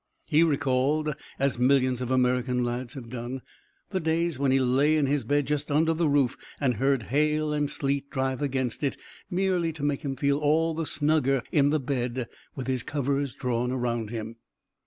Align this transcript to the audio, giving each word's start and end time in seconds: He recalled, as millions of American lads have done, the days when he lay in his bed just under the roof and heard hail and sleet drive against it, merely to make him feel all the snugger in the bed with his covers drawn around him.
He 0.27 0.41
recalled, 0.41 1.13
as 1.37 1.59
millions 1.59 2.01
of 2.01 2.09
American 2.09 2.63
lads 2.63 2.95
have 2.95 3.07
done, 3.07 3.43
the 3.91 3.99
days 3.99 4.39
when 4.39 4.49
he 4.49 4.59
lay 4.59 4.97
in 4.97 5.05
his 5.05 5.23
bed 5.23 5.45
just 5.45 5.69
under 5.69 5.93
the 5.93 6.09
roof 6.09 6.35
and 6.59 6.77
heard 6.77 7.03
hail 7.13 7.53
and 7.53 7.69
sleet 7.69 8.09
drive 8.09 8.41
against 8.41 8.81
it, 8.81 8.97
merely 9.29 9.71
to 9.73 9.83
make 9.83 10.01
him 10.01 10.15
feel 10.15 10.39
all 10.39 10.73
the 10.73 10.87
snugger 10.87 11.43
in 11.51 11.69
the 11.69 11.79
bed 11.79 12.27
with 12.55 12.65
his 12.65 12.81
covers 12.81 13.35
drawn 13.35 13.71
around 13.71 14.09
him. 14.09 14.37